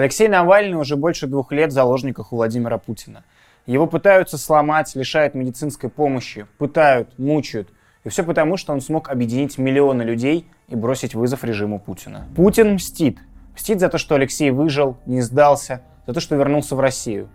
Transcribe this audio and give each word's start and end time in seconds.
Алексей 0.00 0.28
Навальный 0.28 0.78
уже 0.78 0.96
больше 0.96 1.26
двух 1.26 1.52
лет 1.52 1.72
в 1.72 1.74
заложниках 1.74 2.32
у 2.32 2.36
Владимира 2.36 2.78
Путина. 2.78 3.22
Его 3.66 3.86
пытаются 3.86 4.38
сломать, 4.38 4.94
лишают 4.94 5.34
медицинской 5.34 5.90
помощи, 5.90 6.46
пытают, 6.56 7.18
мучают. 7.18 7.68
И 8.04 8.08
все 8.08 8.24
потому, 8.24 8.56
что 8.56 8.72
он 8.72 8.80
смог 8.80 9.10
объединить 9.10 9.58
миллионы 9.58 10.02
людей 10.02 10.46
и 10.68 10.74
бросить 10.74 11.14
вызов 11.14 11.44
режиму 11.44 11.78
Путина. 11.78 12.26
Путин 12.34 12.76
мстит. 12.76 13.18
Мстит 13.54 13.78
за 13.78 13.90
то, 13.90 13.98
что 13.98 14.14
Алексей 14.14 14.50
выжил, 14.50 14.96
не 15.04 15.20
сдался, 15.20 15.82
за 16.06 16.14
то, 16.14 16.20
что 16.20 16.34
вернулся 16.34 16.74
в 16.76 16.80
Россию. 16.80 17.28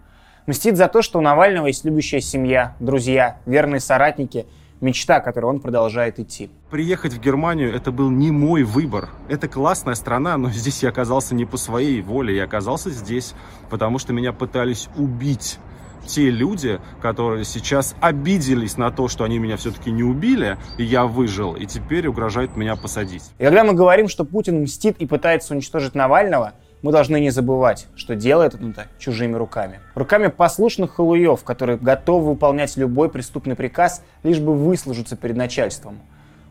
Мстит 0.47 0.75
за 0.75 0.87
то, 0.87 1.03
что 1.03 1.19
у 1.19 1.21
Навального 1.21 1.67
есть 1.67 1.85
любящая 1.85 2.21
семья, 2.21 2.75
друзья, 2.79 3.37
верные 3.45 3.79
соратники– 3.79 4.47
мечта, 4.81 5.19
которой 5.19 5.45
он 5.45 5.59
продолжает 5.59 6.19
идти. 6.19 6.49
Приехать 6.69 7.13
в 7.13 7.19
Германию 7.19 7.73
это 7.73 7.91
был 7.91 8.09
не 8.09 8.31
мой 8.31 8.63
выбор. 8.63 9.09
Это 9.29 9.47
классная 9.47 9.95
страна, 9.95 10.37
но 10.37 10.49
здесь 10.49 10.83
я 10.83 10.89
оказался 10.89 11.35
не 11.35 11.45
по 11.45 11.57
своей 11.57 12.01
воле. 12.01 12.35
Я 12.35 12.43
оказался 12.43 12.89
здесь, 12.89 13.33
потому 13.69 13.99
что 13.99 14.13
меня 14.13 14.33
пытались 14.33 14.89
убить 14.95 15.59
те 16.05 16.29
люди, 16.29 16.79
которые 17.01 17.45
сейчас 17.45 17.95
обиделись 17.99 18.77
на 18.77 18.91
то, 18.91 19.07
что 19.07 19.23
они 19.23 19.39
меня 19.39 19.57
все-таки 19.57 19.91
не 19.91 20.03
убили, 20.03 20.57
и 20.77 20.83
я 20.83 21.05
выжил, 21.05 21.55
и 21.55 21.65
теперь 21.65 22.07
угрожают 22.07 22.55
меня 22.55 22.75
посадить. 22.75 23.23
И 23.37 23.43
когда 23.43 23.63
мы 23.63 23.73
говорим, 23.73 24.07
что 24.07 24.23
Путин 24.23 24.61
мстит 24.61 24.97
и 24.99 25.05
пытается 25.05 25.53
уничтожить 25.53 25.95
Навального, 25.95 26.53
мы 26.85 26.91
должны 26.91 27.19
не 27.19 27.31
забывать, 27.31 27.87
что 27.95 28.13
делает 28.13 28.53
он 28.53 28.69
это 28.69 28.85
чужими 28.99 29.33
руками. 29.35 29.79
Руками 29.95 30.27
послушных 30.27 30.93
халуев, 30.93 31.43
которые 31.43 31.79
готовы 31.79 32.27
выполнять 32.27 32.77
любой 32.77 33.09
преступный 33.09 33.55
приказ, 33.55 34.03
лишь 34.21 34.37
бы 34.37 34.53
выслужиться 34.53 35.15
перед 35.15 35.35
начальством. 35.35 35.97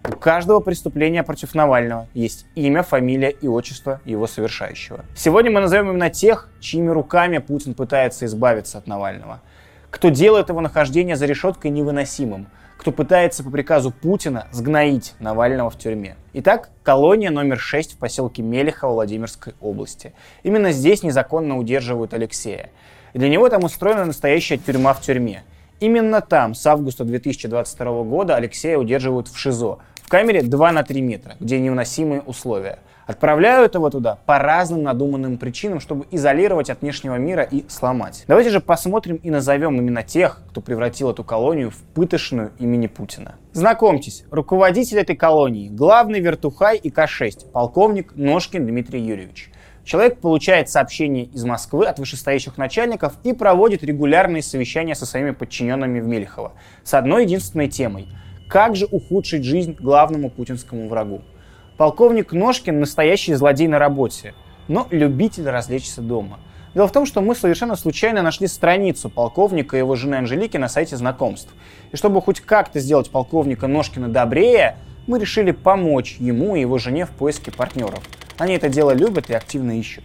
У 0.02 0.16
каждого 0.16 0.58
преступления 0.58 1.22
против 1.22 1.54
Навального 1.54 2.08
есть 2.14 2.46
имя, 2.56 2.82
фамилия 2.82 3.30
и 3.30 3.46
отчество 3.46 4.00
его 4.04 4.26
совершающего. 4.26 5.04
Сегодня 5.14 5.52
мы 5.52 5.60
назовем 5.60 5.90
именно 5.90 6.10
тех, 6.10 6.48
чьими 6.58 6.88
руками 6.88 7.38
Путин 7.38 7.74
пытается 7.74 8.26
избавиться 8.26 8.78
от 8.78 8.88
Навального. 8.88 9.40
Кто 9.88 10.08
делает 10.08 10.48
его 10.48 10.60
нахождение 10.60 11.14
за 11.14 11.26
решеткой 11.26 11.70
невыносимым– 11.70 12.48
кто 12.84 12.92
пытается 12.92 13.42
по 13.42 13.48
приказу 13.48 13.90
Путина 13.90 14.46
сгноить 14.52 15.14
Навального 15.18 15.70
в 15.70 15.78
тюрьме. 15.78 16.16
Итак, 16.34 16.68
колония 16.82 17.30
номер 17.30 17.58
6 17.58 17.94
в 17.94 17.96
поселке 17.96 18.42
Мелехово 18.42 18.92
Владимирской 18.92 19.54
области. 19.62 20.12
Именно 20.42 20.70
здесь 20.70 21.02
незаконно 21.02 21.56
удерживают 21.56 22.12
Алексея. 22.12 22.68
для 23.14 23.30
него 23.30 23.48
там 23.48 23.64
устроена 23.64 24.04
настоящая 24.04 24.58
тюрьма 24.58 24.92
в 24.92 25.00
тюрьме. 25.00 25.44
Именно 25.80 26.20
там 26.20 26.54
с 26.54 26.66
августа 26.66 27.04
2022 27.04 28.02
года 28.02 28.36
Алексея 28.36 28.76
удерживают 28.76 29.28
в 29.28 29.38
ШИЗО, 29.38 29.78
в 30.02 30.08
камере 30.10 30.42
2 30.42 30.72
на 30.72 30.82
3 30.82 31.00
метра, 31.00 31.36
где 31.40 31.58
невыносимые 31.60 32.20
условия– 32.20 32.80
Отправляют 33.06 33.74
его 33.74 33.90
туда 33.90 34.18
по 34.26 34.38
разным 34.38 34.82
надуманным 34.82 35.36
причинам, 35.36 35.80
чтобы 35.80 36.06
изолировать 36.10 36.70
от 36.70 36.80
внешнего 36.80 37.16
мира 37.16 37.42
и 37.42 37.64
сломать. 37.68 38.24
Давайте 38.26 38.50
же 38.50 38.60
посмотрим 38.60 39.16
и 39.16 39.30
назовем 39.30 39.76
именно 39.76 40.02
тех, 40.02 40.42
кто 40.50 40.60
превратил 40.60 41.10
эту 41.10 41.24
колонию 41.24 41.70
в 41.70 41.76
пытошную 41.94 42.52
имени 42.58 42.86
Путина. 42.86 43.36
Знакомьтесь, 43.52 44.24
руководитель 44.30 44.98
этой 44.98 45.16
колонии, 45.16 45.68
главный 45.68 46.20
вертухай 46.20 46.76
и 46.76 46.90
К-6, 46.90 47.50
полковник 47.52 48.16
Ножкин 48.16 48.66
Дмитрий 48.66 49.00
Юрьевич. 49.00 49.50
Человек 49.84 50.20
получает 50.20 50.70
сообщения 50.70 51.24
из 51.24 51.44
Москвы 51.44 51.86
от 51.86 51.98
вышестоящих 51.98 52.56
начальников 52.56 53.14
и 53.22 53.34
проводит 53.34 53.84
регулярные 53.84 54.42
совещания 54.42 54.94
со 54.94 55.04
своими 55.04 55.32
подчиненными 55.32 56.00
в 56.00 56.06
Мелехово 56.06 56.52
с 56.84 56.94
одной 56.94 57.24
единственной 57.24 57.68
темой– 57.68 58.08
как 58.48 58.76
же 58.76 58.86
ухудшить 58.86 59.44
жизнь 59.44 59.76
главному 59.80 60.30
путинскому 60.30 60.88
врагу. 60.88 61.22
Полковник 61.76 62.32
Ножкин 62.32 62.78
настоящий 62.78 63.34
злодей 63.34 63.66
на 63.66 63.80
работе, 63.80 64.34
но 64.68 64.86
любитель 64.90 65.48
развлечься 65.48 66.02
дома. 66.02 66.38
Дело 66.72 66.86
в 66.86 66.92
том, 66.92 67.04
что 67.04 67.20
мы 67.20 67.34
совершенно 67.34 67.74
случайно 67.74 68.22
нашли 68.22 68.46
страницу 68.46 69.10
полковника 69.10 69.76
и 69.76 69.80
его 69.80 69.96
жены 69.96 70.14
Анжелики 70.14 70.56
на 70.56 70.68
сайте 70.68 70.96
знакомств. 70.96 71.52
И 71.90 71.96
чтобы 71.96 72.22
хоть 72.22 72.40
как-то 72.40 72.78
сделать 72.78 73.10
полковника 73.10 73.66
Ножкина 73.66 74.08
добрее, 74.08 74.76
мы 75.08 75.18
решили 75.18 75.50
помочь 75.50 76.16
ему 76.20 76.54
и 76.54 76.60
его 76.60 76.78
жене 76.78 77.06
в 77.06 77.10
поиске 77.10 77.50
партнеров. 77.50 78.02
Они 78.38 78.54
это 78.54 78.68
дело 78.68 78.92
любят 78.92 79.28
и 79.30 79.34
активно 79.34 79.76
ищут. 79.76 80.04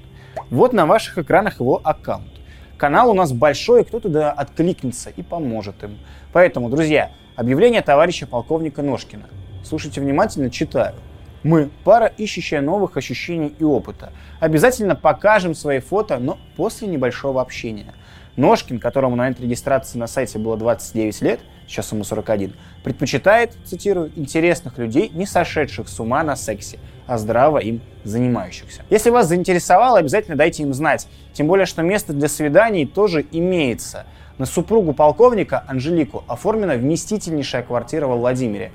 Вот 0.50 0.74
на 0.74 0.88
ваших 0.88 1.20
экранах 1.20 1.60
его 1.60 1.80
аккаунт. 1.84 2.32
Канал 2.78 3.12
у 3.12 3.14
нас 3.14 3.32
большой, 3.32 3.84
кто 3.84 4.00
туда 4.00 4.32
откликнется 4.32 5.12
и 5.12 5.22
поможет 5.22 5.84
им. 5.84 6.00
Поэтому, 6.34 6.70
друзья, 6.70 7.12
объявление 7.36 7.84
товарища 7.84 8.26
полковника 8.26 8.82
Ножкина. 8.82 9.26
Слушайте 9.64 10.02
внимательно, 10.02 10.50
читаю. 10.50 10.96
Мы– 11.44 11.70
пара, 11.84 12.08
ищущая 12.08 12.62
новых 12.62 12.98
ощущений 12.98 13.56
и 13.60 13.64
опыта. 13.64 14.12
Обязательно 14.40 14.96
покажем 14.96 15.56
свои 15.56 15.80
фото, 15.80 16.18
но 16.20 16.38
после 16.58 16.88
небольшого 16.88 17.42
общения. 17.42 17.94
Ножкин, 18.36 18.80
которому 18.80 19.16
на 19.16 19.24
момент 19.24 19.40
регистрации 19.40 19.98
на 19.98 20.08
сайте 20.08 20.40
было 20.40 20.58
29 20.58 21.22
лет, 21.22 21.40
сейчас 21.68 21.92
ему 21.92 22.04
41, 22.04 22.54
предпочитает, 22.84 23.54
цитирую, 23.66 24.12
интересных 24.16 24.78
людей, 24.78 25.10
не 25.14 25.26
сошедших 25.26 25.88
с 25.88 26.00
ума 26.00 26.24
на 26.24 26.36
сексе, 26.36 26.80
а 27.06 27.18
здраво 27.18 27.58
им 27.60 27.82
занимающихся. 28.04 28.84
Если 28.90 29.10
вас 29.10 29.28
заинтересовало, 29.28 30.00
обязательно 30.00 30.38
дайте 30.38 30.64
им 30.64 30.74
знать. 30.74 31.08
Тем 31.34 31.48
более, 31.48 31.66
что 31.66 31.82
место 31.82 32.14
для 32.14 32.28
свиданий 32.28 32.86
тоже 32.86 33.26
имеется. 33.32 34.06
На 34.38 34.46
супругу 34.46 34.94
полковника 34.94 35.66
Анжелику 35.68 36.24
оформлена 36.28 36.76
вместительнейшая 36.76 37.64
квартира 37.64 38.08
во 38.08 38.16
Владимире. 38.16 38.72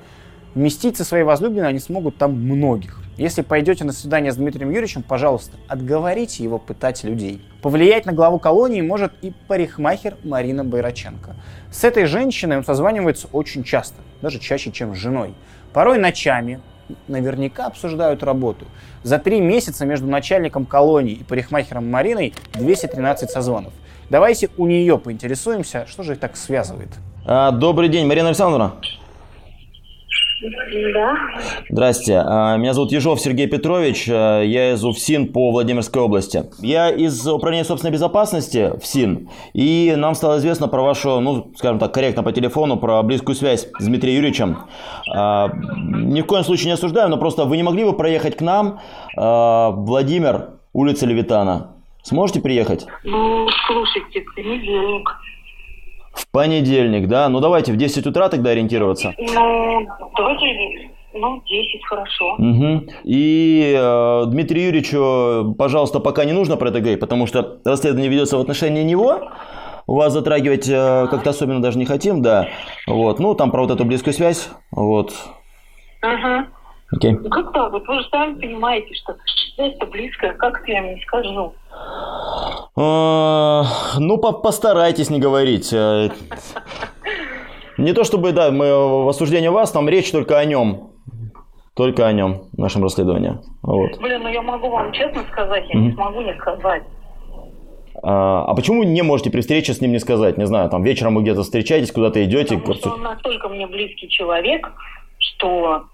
Вместить 0.55 0.95
со 0.95 1.03
своей 1.03 1.25
возлюбленной 1.25 1.67
они 1.67 1.79
смогут 1.79 2.17
там 2.17 2.31
многих. 2.31 3.01
Если 3.17 3.41
пойдете 3.41 3.83
на 3.83 3.91
свидание 3.91 4.31
с 4.31 4.37
Дмитрием 4.37 4.69
Юрьевичем, 4.69 5.03
пожалуйста, 5.03 5.57
отговорите 5.67 6.43
его 6.43 6.59
пытать 6.59 7.03
людей. 7.03 7.41
Повлиять 7.61 8.05
на 8.05 8.13
главу 8.13 8.39
колонии 8.39 8.79
может 8.81 9.11
и 9.21 9.33
парикмахер 9.47 10.15
Марина 10.23 10.63
Байраченко. 10.63 11.35
С 11.71 11.83
этой 11.83 12.05
женщиной 12.05 12.57
он 12.57 12.63
созванивается 12.63 13.27
очень 13.33 13.65
часто, 13.65 13.97
даже 14.21 14.39
чаще, 14.39 14.71
чем 14.71 14.95
с 14.95 14.97
женой. 14.97 15.33
Порой 15.73 15.97
ночами, 15.97 16.61
наверняка 17.09 17.65
обсуждают 17.65 18.23
работу. 18.23 18.65
За 19.03 19.19
три 19.19 19.41
месяца 19.41 19.85
между 19.85 20.07
начальником 20.07 20.65
колонии 20.65 21.15
и 21.15 21.23
парикмахером 21.25 21.91
Мариной 21.91 22.33
213 22.53 23.29
созвонов. 23.29 23.73
Давайте 24.09 24.49
у 24.57 24.67
нее 24.67 24.97
поинтересуемся, 24.99 25.85
что 25.85 26.03
же 26.03 26.13
их 26.13 26.19
так 26.19 26.37
связывает. 26.37 26.89
А, 27.25 27.51
добрый 27.51 27.89
день, 27.89 28.07
Марина 28.07 28.29
Александровна. 28.29 28.75
Да. 30.41 31.15
Здрасте. 31.69 32.21
А, 32.25 32.57
меня 32.57 32.73
зовут 32.73 32.91
Ежов 32.91 33.21
Сергей 33.21 33.47
Петрович. 33.47 34.07
А, 34.09 34.41
я 34.41 34.73
из 34.73 34.83
УФСИН 34.83 35.31
по 35.31 35.51
Владимирской 35.51 36.01
области. 36.01 36.43
Я 36.59 36.89
из 36.89 37.25
Управления 37.27 37.63
собственной 37.63 37.93
безопасности 37.93 38.71
ФСИН. 38.79 39.29
И 39.53 39.93
нам 39.95 40.13
стало 40.15 40.37
известно 40.37 40.67
про 40.67 40.81
вашу, 40.81 41.19
ну, 41.21 41.51
скажем 41.55 41.79
так, 41.79 41.93
корректно 41.93 42.23
по 42.23 42.31
телефону, 42.31 42.77
про 42.77 43.01
близкую 43.03 43.35
связь 43.35 43.67
с 43.79 43.85
Дмитрием 43.85 44.17
Юрьевичем. 44.17 44.57
А, 45.15 45.49
ни 45.77 46.21
в 46.21 46.25
коем 46.25 46.43
случае 46.43 46.67
не 46.67 46.73
осуждаем, 46.73 47.09
но 47.09 47.17
просто 47.17 47.45
вы 47.45 47.57
не 47.57 47.63
могли 47.63 47.85
бы 47.85 47.93
проехать 47.93 48.35
к 48.35 48.41
нам, 48.41 48.79
Владимир, 49.15 50.49
улица 50.73 51.05
Левитана. 51.05 51.71
Сможете 52.03 52.41
приехать? 52.41 52.85
Ну, 53.03 53.47
слушайте, 53.67 54.23
понедельник. 54.35 55.09
В 56.15 56.31
понедельник, 56.31 57.07
да? 57.07 57.29
Ну 57.29 57.39
давайте 57.39 57.73
в 57.73 57.77
10 57.77 58.07
утра 58.07 58.29
тогда 58.29 58.51
ориентироваться. 58.51 59.13
Ну, 59.17 59.87
давайте 60.17 60.89
ну, 61.17 61.41
10, 61.45 61.85
хорошо. 61.85 62.33
Угу. 62.33 62.87
И 63.05 63.73
э, 63.77 64.23
Дмитрию 64.27 64.65
Юрьевичу, 64.65 65.55
пожалуйста, 65.57 65.99
пока 65.99 66.25
не 66.25 66.33
нужно 66.33 66.57
про 66.57 66.69
это 66.69 66.81
говорить, 66.81 66.99
потому 66.99 67.25
что 67.25 67.59
расследование 67.63 68.09
ведется 68.09 68.37
в 68.37 68.41
отношении 68.41 68.83
него. 68.83 69.31
Вас 69.87 70.11
затрагивать 70.11 70.67
э, 70.67 71.07
как-то 71.09 71.29
особенно 71.29 71.61
даже 71.61 71.77
не 71.77 71.85
хотим, 71.85 72.21
да. 72.21 72.49
Вот. 72.87 73.19
Ну, 73.19 73.33
там 73.35 73.51
про 73.51 73.61
вот 73.61 73.71
эту 73.71 73.85
близкую 73.85 74.13
связь. 74.13 74.49
Вот. 74.71 75.13
Угу. 76.03 76.45
Окей. 76.91 77.11
Ну, 77.11 77.29
как 77.29 77.53
так? 77.53 77.71
Вот 77.71 77.87
вы 77.87 78.01
же 78.01 78.09
сами 78.09 78.39
понимаете, 78.39 78.93
что 78.95 79.15
это 79.57 79.85
близкое, 79.85 80.33
как 80.33 80.67
я 80.67 80.81
вам 80.81 80.95
не 80.95 81.01
скажу. 81.01 81.53
А, 82.77 83.63
ну, 83.99 84.17
по 84.17 84.33
постарайтесь 84.33 85.09
не 85.09 85.19
говорить. 85.19 85.71
Э, 85.71 86.09
не 87.77 87.93
то 87.93 88.03
чтобы, 88.03 88.31
да, 88.31 88.51
мы 88.51 89.03
в 89.03 89.09
осуждении 89.09 89.47
вас, 89.47 89.71
там 89.71 89.87
речь 89.87 90.11
только 90.11 90.37
о 90.37 90.45
нем. 90.45 90.91
Только 91.73 92.07
о 92.07 92.13
нем, 92.13 92.43
в 92.53 92.57
нашем 92.57 92.83
расследовании. 92.83 93.37
Вот. 93.61 93.97
Блин, 93.99 94.23
ну 94.23 94.29
я 94.29 94.41
могу 94.41 94.69
вам 94.69 94.93
честно 94.93 95.23
сказать, 95.31 95.65
я 95.67 95.75
mm-hmm. 95.75 95.83
не 95.83 95.93
смогу 95.93 96.21
не 96.21 96.33
сказать. 96.35 96.83
А, 98.01 98.45
а 98.45 98.55
почему 98.55 98.83
не 98.83 99.01
можете 99.01 99.29
при 99.29 99.41
встрече 99.41 99.73
с 99.73 99.81
ним 99.81 99.91
не 99.91 99.99
сказать? 99.99 100.37
Не 100.37 100.45
знаю, 100.45 100.69
там 100.69 100.83
вечером 100.83 101.15
вы 101.15 101.21
где-то 101.21 101.43
встречаетесь, 101.43 101.91
куда-то 101.91 102.23
идете. 102.23 102.57
Потому 102.57 102.75
что 102.75 102.89
он 102.91 103.01
настолько 103.01 103.49
мне 103.49 103.67
близкий 103.67 104.09
человек, 104.09 104.71
что 105.17 105.85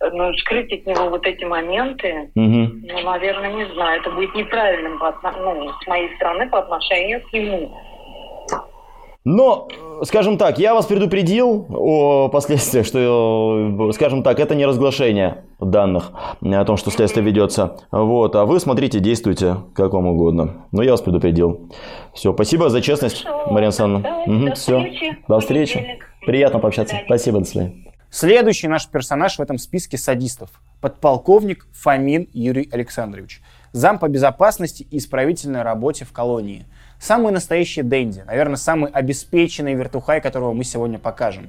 ну, 0.00 0.32
скрыть 0.34 0.72
от 0.72 0.86
него 0.86 1.10
вот 1.10 1.26
эти 1.26 1.44
моменты, 1.44 2.30
угу. 2.34 2.44
ну, 2.44 3.00
наверное, 3.04 3.52
не 3.52 3.72
знаю, 3.74 4.00
это 4.00 4.10
будет 4.10 4.34
неправильным 4.34 4.98
по, 4.98 5.14
ну, 5.32 5.70
с 5.82 5.86
моей 5.86 6.14
стороны 6.16 6.48
по 6.48 6.60
отношению 6.60 7.20
к 7.22 7.32
нему. 7.32 7.70
Но, 9.24 9.68
скажем 10.04 10.38
так, 10.38 10.58
я 10.58 10.74
вас 10.74 10.86
предупредил 10.86 11.66
о 11.68 12.28
последствиях, 12.28 12.86
что, 12.86 13.90
скажем 13.92 14.22
так, 14.22 14.40
это 14.40 14.54
не 14.54 14.64
разглашение 14.64 15.44
данных 15.60 16.12
о 16.40 16.64
том, 16.64 16.78
что 16.78 16.90
следствие 16.90 17.26
ведется. 17.26 17.76
Вот, 17.90 18.36
а 18.36 18.46
вы 18.46 18.58
смотрите, 18.58 19.00
действуйте 19.00 19.56
как 19.74 19.92
вам 19.92 20.06
угодно. 20.06 20.66
Но 20.72 20.82
я 20.82 20.92
вас 20.92 21.02
предупредил. 21.02 21.68
Все, 22.14 22.32
спасибо 22.32 22.70
за 22.70 22.80
честность, 22.80 23.26
Мария 23.50 23.68
Александровна. 23.68 24.22
Угу, 24.24 24.46
до 24.46 24.54
все. 24.54 24.78
встречи. 24.78 25.18
До 25.28 25.40
встречи. 25.40 25.98
Приятно 26.24 26.58
пообщаться. 26.58 26.94
До 26.96 27.02
спасибо, 27.04 27.40
до 27.40 27.44
свидания. 27.44 27.87
Следующий 28.10 28.68
наш 28.68 28.88
персонаж 28.88 29.38
в 29.38 29.42
этом 29.42 29.58
списке 29.58 29.98
садистов– 29.98 30.50
подполковник 30.80 31.66
Фомин 31.72 32.28
Юрий 32.32 32.68
Александрович, 32.72 33.42
зам 33.72 33.98
по 33.98 34.08
безопасности 34.08 34.86
и 34.90 34.98
исправительной 34.98 35.62
работе 35.62 36.04
в 36.04 36.12
колонии– 36.12 36.66
Самый 37.00 37.32
настоящий 37.32 37.82
Дэнди, 37.82 38.24
наверное, 38.26 38.56
самый 38.56 38.90
обеспеченный 38.90 39.74
вертухай, 39.74 40.20
которого 40.20 40.52
мы 40.52 40.64
сегодня 40.64 40.98
покажем. 40.98 41.48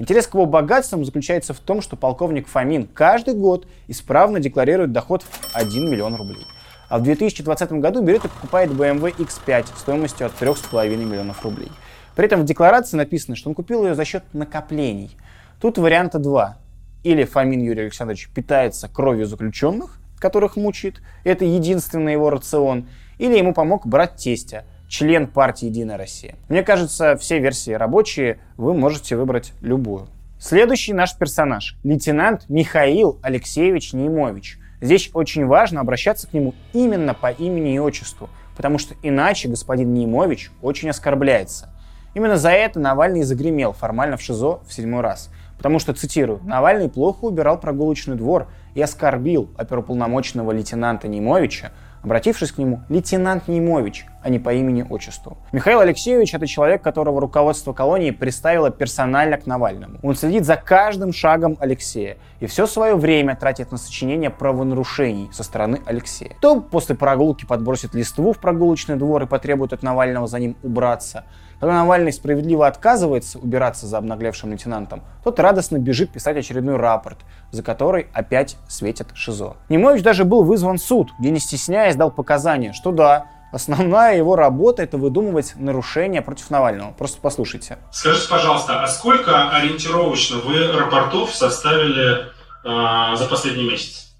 Интерес 0.00 0.26
к 0.26 0.34
его 0.34 0.44
богатствам 0.44 1.04
заключается 1.04 1.54
в 1.54 1.60
том, 1.60 1.82
что 1.82 1.96
полковник 1.96 2.48
Фомин 2.48 2.88
каждый 2.88 3.34
год 3.34 3.66
исправно 3.86 4.40
декларирует 4.40 4.92
доход 4.92 5.22
в 5.22 5.54
1 5.54 5.90
миллион 5.90 6.16
рублей. 6.16 6.44
А 6.88 6.98
в 6.98 7.02
2020 7.02 7.72
году 7.72 8.02
берет 8.02 8.24
и 8.24 8.28
покупает 8.28 8.70
BMW 8.70 9.14
X5 9.16 9.66
стоимостью 9.76 10.26
от 10.26 10.32
3,5 10.32 10.96
миллионов 10.96 11.44
рублей. 11.44 11.70
При 12.16 12.26
этом 12.26 12.40
в 12.42 12.44
декларации 12.44 12.96
написано, 12.96 13.36
что 13.36 13.48
он 13.48 13.54
купил 13.54 13.86
ее 13.86 13.94
за 13.94 14.04
счет 14.04 14.24
накоплений. 14.32 15.16
Тут 15.60 15.76
варианта 15.76 16.20
два. 16.20 16.58
Или 17.02 17.24
Фомин 17.24 17.60
Юрий 17.60 17.82
Александрович 17.82 18.28
питается 18.32 18.88
кровью 18.88 19.26
заключенных, 19.26 19.98
которых 20.20 20.54
мучает, 20.54 21.02
это 21.24 21.44
единственный 21.44 22.12
его 22.12 22.30
рацион, 22.30 22.88
или 23.18 23.36
ему 23.36 23.52
помог 23.52 23.84
брат 23.84 24.16
тестя, 24.16 24.64
член 24.88 25.26
партии 25.26 25.66
«Единая 25.66 25.96
Россия». 25.96 26.36
Мне 26.48 26.62
кажется, 26.62 27.16
все 27.16 27.40
версии 27.40 27.72
рабочие, 27.72 28.38
вы 28.56 28.72
можете 28.72 29.16
выбрать 29.16 29.52
любую. 29.60 30.06
Следующий 30.38 30.92
наш 30.92 31.16
персонаж– 31.18 31.76
лейтенант 31.82 32.48
Михаил 32.48 33.18
Алексеевич 33.22 33.92
Неймович. 33.92 34.60
Здесь 34.80 35.10
очень 35.12 35.46
важно 35.46 35.80
обращаться 35.80 36.28
к 36.28 36.34
нему 36.34 36.54
именно 36.72 37.14
по 37.14 37.32
имени 37.32 37.74
и 37.74 37.80
отчеству, 37.80 38.30
потому 38.56 38.78
что 38.78 38.94
иначе 39.02 39.48
господин 39.48 39.92
Неймович 39.92 40.52
очень 40.62 40.90
оскорбляется. 40.90 41.74
Именно 42.14 42.36
за 42.36 42.50
это 42.50 42.78
Навальный 42.78 43.22
загремел 43.22 43.72
формально 43.72 44.16
в 44.16 44.22
ШИЗО 44.22 44.60
в 44.66 44.72
седьмой 44.72 45.02
раз. 45.02 45.30
Потому 45.58 45.78
что, 45.80 45.92
цитирую, 45.92 46.40
Навальный 46.44 46.88
плохо 46.88 47.24
убирал 47.24 47.60
прогулочный 47.60 48.16
двор 48.16 48.46
и 48.74 48.80
оскорбил 48.80 49.50
оперуполномоченного 49.58 50.52
лейтенанта 50.52 51.08
Неймовича, 51.08 51.72
обратившись 52.02 52.52
к 52.52 52.58
нему 52.58 52.82
лейтенант 52.88 53.48
Немович, 53.48 54.06
а 54.22 54.30
не 54.30 54.38
по 54.38 54.52
имени-отчеству. 54.54 55.38
Михаил 55.52 55.80
Алексеевич– 55.80 56.32
это 56.34 56.46
человек, 56.46 56.80
которого 56.80 57.20
руководство 57.20 57.72
колонии 57.72 58.12
представило 58.12 58.70
персонально 58.70 59.36
к 59.36 59.46
Навальному. 59.46 59.98
Он 60.02 60.14
следит 60.14 60.44
за 60.44 60.56
каждым 60.56 61.12
шагом 61.12 61.56
Алексея 61.60 62.18
и 62.40 62.46
все 62.46 62.66
свое 62.66 62.94
время 62.94 63.36
тратит 63.36 63.72
на 63.72 63.78
сочинение 63.78 64.30
правонарушений 64.30 65.28
со 65.32 65.42
стороны 65.42 65.80
Алексея. 65.86 66.32
То 66.40 66.60
после 66.60 66.94
прогулки 66.94 67.44
подбросит 67.44 67.94
листву 67.94 68.32
в 68.32 68.38
прогулочный 68.38 68.96
двор 68.96 69.24
и 69.24 69.26
потребует 69.26 69.72
от 69.72 69.82
Навального 69.82 70.26
за 70.26 70.38
ним 70.38 70.56
убраться– 70.62 71.24
когда 71.60 71.74
Навальный 71.74 72.12
справедливо 72.12 72.66
отказывается 72.66 73.38
убираться 73.38 73.86
за 73.86 73.98
обнаглевшим 73.98 74.50
лейтенантом, 74.50 75.02
тот 75.24 75.40
радостно 75.40 75.78
бежит 75.78 76.10
писать 76.10 76.36
очередной 76.36 76.76
рапорт, 76.76 77.18
за 77.50 77.62
который 77.62 78.06
опять 78.12 78.56
светит 78.68 79.08
ШИЗО. 79.14 79.56
Немович 79.68 80.02
даже 80.02 80.24
был 80.24 80.44
вызван 80.44 80.78
в 80.78 80.82
суд, 80.82 81.10
где 81.18 81.30
не 81.30 81.40
стесняясь 81.40 81.96
дал 81.96 82.10
показания, 82.10 82.72
что 82.72 82.92
да, 82.92 83.26
Основная 83.50 84.14
его 84.14 84.36
работа– 84.36 84.82
это 84.84 84.98
выдумывать 84.98 85.54
нарушения 85.56 86.20
против 86.20 86.50
Навального. 86.50 86.92
Просто 86.92 87.18
послушайте. 87.22 87.78
Скажите, 87.90 88.28
пожалуйста, 88.28 88.82
а 88.82 88.86
сколько 88.88 89.50
ориентировочно 89.50 90.36
вы 90.38 90.70
рапортов 90.70 91.34
составили 91.34 92.26
э, 92.64 93.16
за 93.16 93.26
последний 93.26 93.66
месяц? 93.66 94.14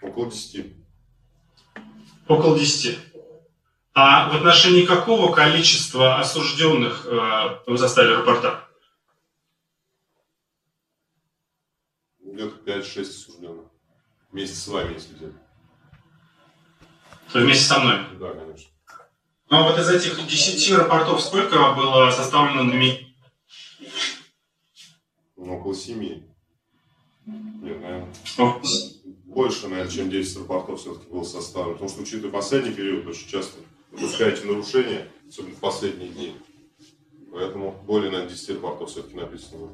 Около 0.00 0.30
десяти. 0.30 0.74
Около 2.28 2.58
десяти. 2.58 2.98
А 3.98 4.28
в 4.28 4.36
отношении 4.36 4.84
какого 4.84 5.32
количества 5.32 6.18
осужденных 6.18 7.06
э, 7.06 7.60
вы 7.66 7.78
составили 7.78 8.12
рапорта? 8.12 8.62
Где-то 12.20 12.56
5-6 12.70 13.00
осужденных. 13.00 13.64
Вместе 14.30 14.54
с 14.54 14.68
вами, 14.68 14.92
если 14.92 15.14
взять. 15.14 15.32
То 17.32 17.38
вместе 17.38 17.64
со 17.64 17.80
мной? 17.80 18.00
Да, 18.20 18.34
конечно. 18.34 18.70
Ну, 19.48 19.56
а 19.56 19.62
вот 19.62 19.78
из 19.78 19.88
этих 19.88 20.26
10 20.26 20.76
рапортов 20.76 21.22
сколько 21.22 21.72
было 21.72 22.10
составлено 22.10 22.64
на 22.64 22.74
НМИ? 22.74 23.16
Ну, 25.38 25.58
около 25.58 25.74
7. 25.74 25.98
Нет, 26.02 26.22
наверное. 27.24 28.14
О. 28.36 28.60
Больше, 29.24 29.68
наверное, 29.68 29.90
чем 29.90 30.10
10 30.10 30.36
рапортов 30.40 30.80
все-таки 30.80 31.08
было 31.10 31.24
составлено. 31.24 31.72
Потому 31.72 31.88
что, 31.88 32.02
учитывая 32.02 32.32
последний 32.32 32.74
период, 32.74 33.06
очень 33.06 33.26
часто 33.26 33.58
допускаете 33.96 34.46
нарушения, 34.46 35.06
особенно 35.28 35.54
в 35.54 35.60
последние 35.60 36.10
дни. 36.10 36.36
Поэтому 37.32 37.74
более, 37.86 38.10
на 38.10 38.26
10 38.26 38.50
рапортов 38.50 38.90
все-таки 38.90 39.16
написано. 39.16 39.68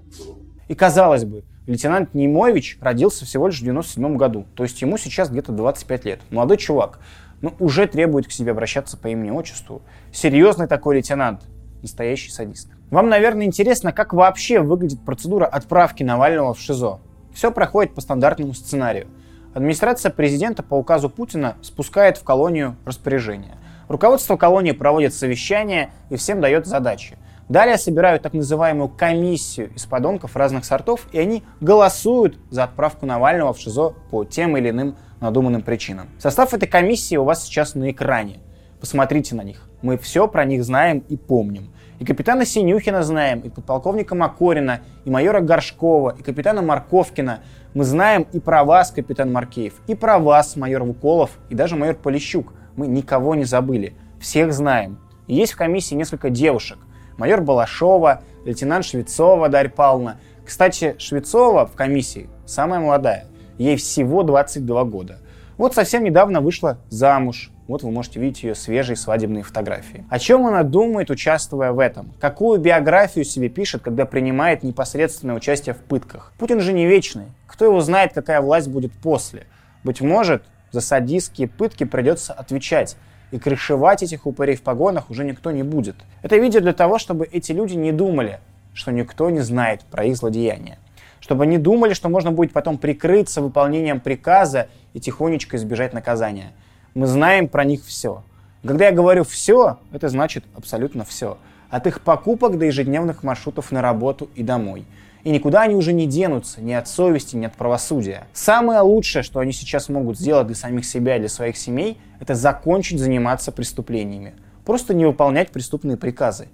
И 0.68 0.74
казалось 0.74 1.24
бы, 1.24 1.44
лейтенант 1.66 2.14
Немович 2.14 2.78
родился 2.80 3.24
всего 3.24 3.48
лишь 3.48 3.60
в 3.60 3.64
97 3.64 4.16
году, 4.16 4.46
то 4.54 4.62
есть 4.62 4.80
ему 4.82 4.98
сейчас 4.98 5.30
где-то 5.30 5.52
25 5.52 6.04
лет. 6.04 6.20
Молодой 6.30 6.56
чувак, 6.56 6.98
но 7.40 7.54
уже 7.58 7.86
требует 7.86 8.26
к 8.26 8.32
себе 8.32 8.52
обращаться 8.52 8.96
по 8.96 9.08
имени-отчеству. 9.08 9.82
Серьезный 10.12 10.66
такой 10.66 10.96
лейтенант, 10.96 11.42
настоящий 11.82 12.30
садист. 12.30 12.70
Вам, 12.90 13.08
наверное, 13.08 13.46
интересно, 13.46 13.92
как 13.92 14.12
вообще 14.12 14.60
выглядит 14.60 15.04
процедура 15.04 15.46
отправки 15.46 16.02
Навального 16.02 16.54
в 16.54 16.60
ШИЗО. 16.60 17.00
Все 17.34 17.50
проходит 17.50 17.94
по 17.94 18.00
стандартному 18.00 18.54
сценарию. 18.54 19.06
Администрация 19.54 20.10
президента 20.10 20.62
по 20.62 20.74
указу 20.74 21.10
Путина 21.10 21.56
спускает 21.62 22.16
в 22.16 22.24
колонию 22.24 22.76
распоряжение. 22.84 23.56
Руководство 23.88 24.36
колонии 24.36 24.72
проводит 24.72 25.14
совещания 25.14 25.90
и 26.10 26.16
всем 26.16 26.40
дает 26.40 26.66
задачи. 26.66 27.16
Далее 27.48 27.76
собирают 27.76 28.22
так 28.22 28.32
называемую 28.32 28.88
комиссию 28.88 29.72
из 29.74 29.84
подонков 29.84 30.36
разных 30.36 30.64
сортов, 30.64 31.06
и 31.12 31.18
они 31.18 31.42
голосуют 31.60 32.38
за 32.50 32.64
отправку 32.64 33.04
Навального 33.04 33.52
в 33.52 33.58
ШИЗО 33.58 33.94
по 34.10 34.24
тем 34.24 34.56
или 34.56 34.70
иным 34.70 34.96
надуманным 35.20 35.62
причинам. 35.62 36.08
Состав 36.18 36.54
этой 36.54 36.68
комиссии 36.68 37.16
у 37.16 37.24
вас 37.24 37.44
сейчас 37.44 37.74
на 37.74 37.90
экране. 37.90 38.40
Посмотрите 38.80 39.34
на 39.34 39.42
них. 39.42 39.68
Мы 39.82 39.98
все 39.98 40.28
про 40.28 40.44
них 40.44 40.64
знаем 40.64 41.04
и 41.08 41.16
помним. 41.16 41.72
И 41.98 42.04
капитана 42.04 42.44
Синюхина 42.44 43.02
знаем, 43.02 43.40
и 43.40 43.48
подполковника 43.48 44.14
Макорина, 44.14 44.80
и 45.04 45.10
майора 45.10 45.40
Горшкова, 45.40 46.16
и 46.18 46.22
капитана 46.22 46.62
Марковкина. 46.62 47.40
Мы 47.74 47.84
знаем 47.84 48.26
и 48.32 48.40
про 48.40 48.64
вас, 48.64 48.90
капитан 48.90 49.32
Маркеев, 49.32 49.74
и 49.86 49.94
про 49.94 50.18
вас, 50.18 50.56
майор 50.56 50.84
Вуколов, 50.84 51.32
и 51.48 51.54
даже 51.54 51.76
майор 51.76 51.96
Полищук– 51.96 52.54
мы 52.76 52.86
никого 52.86 53.34
не 53.34 53.44
забыли, 53.44 53.94
всех 54.20 54.52
знаем. 54.52 54.98
И 55.26 55.34
есть 55.34 55.52
в 55.52 55.56
комиссии 55.56 55.94
несколько 55.94 56.30
девушек. 56.30 56.78
Майор 57.16 57.40
Балашова, 57.42 58.22
лейтенант 58.44 58.84
Швецова 58.84 59.48
Дарья 59.48 59.70
Павловна. 59.70 60.18
Кстати, 60.44 60.96
Швецова 60.98 61.66
в 61.66 61.72
комиссии 61.72 62.28
самая 62.46 62.80
молодая. 62.80 63.26
Ей 63.58 63.76
всего 63.76 64.22
22 64.22 64.84
года. 64.84 65.18
Вот 65.58 65.74
совсем 65.74 66.02
недавно 66.02 66.40
вышла 66.40 66.78
замуж. 66.88 67.50
Вот 67.68 67.82
вы 67.82 67.90
можете 67.90 68.18
видеть 68.18 68.42
ее 68.42 68.54
свежие 68.54 68.96
свадебные 68.96 69.44
фотографии. 69.44 70.04
О 70.10 70.18
чем 70.18 70.46
она 70.46 70.62
думает, 70.64 71.10
участвуя 71.10 71.72
в 71.72 71.78
этом? 71.78 72.12
Какую 72.20 72.60
биографию 72.60 73.24
себе 73.24 73.48
пишет, 73.48 73.82
когда 73.82 74.04
принимает 74.04 74.62
непосредственное 74.62 75.36
участие 75.36 75.74
в 75.74 75.78
пытках? 75.78 76.32
Путин 76.38 76.60
же 76.60 76.72
не 76.72 76.86
вечный. 76.86 77.26
Кто 77.46 77.64
его 77.64 77.80
знает, 77.80 78.12
какая 78.12 78.40
власть 78.40 78.68
будет 78.68 78.92
после? 78.92 79.46
Быть 79.84 80.00
может, 80.00 80.42
за 80.72 80.80
садистские 80.80 81.46
пытки 81.46 81.84
придется 81.84 82.32
отвечать. 82.32 82.96
И 83.30 83.38
крышевать 83.38 84.02
этих 84.02 84.26
упырей 84.26 84.56
в 84.56 84.62
погонах 84.62 85.08
уже 85.08 85.24
никто 85.24 85.52
не 85.52 85.62
будет. 85.62 85.96
Это 86.22 86.36
видео 86.36 86.60
для 86.60 86.74
того, 86.74 86.98
чтобы 86.98 87.26
эти 87.30 87.52
люди 87.52 87.74
не 87.74 87.92
думали, 87.92 88.40
что 88.74 88.90
никто 88.90 89.30
не 89.30 89.40
знает 89.40 89.82
про 89.82 90.04
их 90.04 90.16
злодеяния. 90.16 90.78
Чтобы 91.20 91.46
не 91.46 91.56
думали, 91.56 91.94
что 91.94 92.08
можно 92.08 92.32
будет 92.32 92.52
потом 92.52 92.76
прикрыться 92.76 93.40
выполнением 93.40 94.00
приказа 94.00 94.68
и 94.92 95.00
тихонечко 95.00 95.56
избежать 95.56 95.94
наказания. 95.94 96.52
Мы 96.94 97.06
знаем 97.06 97.48
про 97.48 97.64
них 97.64 97.84
все. 97.84 98.22
Когда 98.66 98.86
я 98.86 98.92
говорю 98.92 99.24
«все», 99.24 99.78
это 99.92 100.08
значит 100.08 100.44
абсолютно 100.54 101.04
все. 101.04 101.38
От 101.70 101.86
их 101.86 102.02
покупок 102.02 102.58
до 102.58 102.66
ежедневных 102.66 103.22
маршрутов 103.22 103.70
на 103.72 103.80
работу 103.80 104.28
и 104.34 104.42
домой– 104.42 104.84
и 105.24 105.30
никуда 105.30 105.62
они 105.62 105.74
уже 105.74 105.92
не 105.92 106.06
денутся, 106.06 106.60
ни 106.60 106.72
от 106.72 106.88
совести, 106.88 107.36
ни 107.36 107.46
от 107.46 107.54
правосудия. 107.54 108.26
Самое 108.32 108.80
лучшее, 108.80 109.22
что 109.22 109.38
они 109.38 109.52
сейчас 109.52 109.88
могут 109.88 110.18
сделать 110.18 110.46
для 110.48 110.56
самих 110.56 110.84
себя 110.84 111.16
и 111.16 111.20
для 111.20 111.28
своих 111.28 111.56
семей, 111.56 111.98
это 112.18 112.34
закончить 112.34 112.98
заниматься 112.98 113.52
преступлениями. 113.52 114.34
Просто 114.64 114.94
не 114.94 115.04
выполнять 115.04 115.50
преступные 115.50 115.96
приказы. 115.96 116.48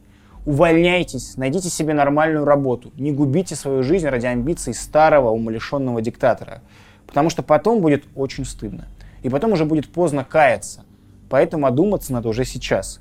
Увольняйтесь, 0.44 1.36
найдите 1.36 1.68
себе 1.68 1.94
нормальную 1.94 2.44
работу, 2.44 2.92
не 2.96 3.12
губите 3.12 3.54
свою 3.54 3.82
жизнь 3.82 4.06
ради 4.06 4.26
амбиций 4.26 4.74
старого 4.74 5.30
умалишенного 5.30 6.00
диктатора. 6.00 6.62
Потому 7.06 7.30
что 7.30 7.42
потом 7.42 7.80
будет 7.80 8.04
очень 8.14 8.44
стыдно. 8.44 8.86
И 9.22 9.30
потом 9.30 9.52
уже 9.52 9.64
будет 9.64 9.90
поздно 9.90 10.24
каяться. 10.24 10.84
поэтому 11.28 11.66
одуматься 11.66 12.12
надо 12.12 12.28
уже 12.28 12.44
сейчас. 12.44 13.00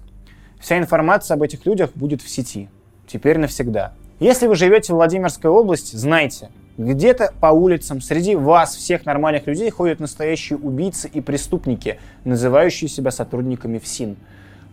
Вся 0.59 0.77
информация 0.77 1.35
об 1.35 1.43
этих 1.43 1.65
людях 1.65 1.91
будет 1.93 2.21
в 2.21 2.29
сети. 2.29 2.69
Теперь 3.05 3.37
навсегда. 3.37 3.93
Если 4.19 4.47
вы 4.47 4.55
живете 4.55 4.93
в 4.93 4.95
Владимирской 4.95 5.51
области, 5.51 5.95
знайте, 5.95 6.49
где-то 6.77 7.33
по 7.39 7.47
улицам 7.47 8.01
среди 8.01 8.35
вас, 8.35 8.75
всех 8.75 9.05
нормальных 9.05 9.45
людей, 9.45 9.69
ходят 9.69 9.99
настоящие 9.99 10.57
убийцы 10.57 11.07
и 11.07 11.21
преступники, 11.21 11.99
называющие 12.23 12.87
себя 12.87 13.11
сотрудниками 13.11 13.77
ФСИН. 13.77 14.17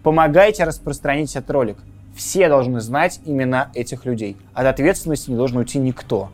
Помогайте 0.02 0.64
распространить 0.64 1.36
этот 1.36 1.50
ролик. 1.50 1.76
Все 2.16 2.48
должны 2.48 2.80
знать 2.80 3.20
имена 3.26 3.70
этих 3.74 4.06
людей. 4.06 4.38
От 4.54 4.66
ответственности 4.66 5.30
не 5.30 5.36
должен 5.36 5.58
уйти 5.58 5.78
никто. 5.78 6.30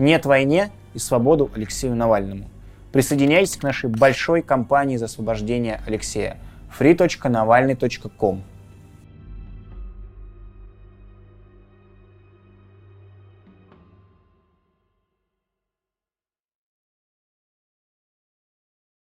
Нет 0.00 0.26
войне 0.26 0.70
и 0.94 0.98
свободу 0.98 1.50
Алексею 1.54 1.94
Навальному. 1.94 2.46
Присоединяйтесь 2.90 3.56
к 3.56 3.62
нашей 3.62 3.88
большой 3.88 4.42
кампании 4.42 4.96
за 4.96 5.04
освобождение 5.04 5.80
Алексея. 5.86 6.38
free.navalny.com 6.76 8.42